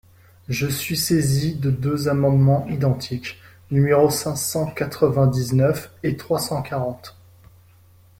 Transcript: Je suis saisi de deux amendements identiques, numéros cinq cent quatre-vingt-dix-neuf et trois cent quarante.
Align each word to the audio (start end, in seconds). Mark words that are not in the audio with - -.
Je 0.49 0.65
suis 0.65 0.97
saisi 0.97 1.53
de 1.53 1.69
deux 1.69 2.07
amendements 2.07 2.65
identiques, 2.69 3.37
numéros 3.69 4.09
cinq 4.09 4.35
cent 4.35 4.65
quatre-vingt-dix-neuf 4.71 5.91
et 6.01 6.17
trois 6.17 6.39
cent 6.39 6.63
quarante. 6.63 7.15